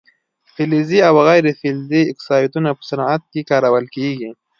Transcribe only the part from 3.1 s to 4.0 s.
کې کارول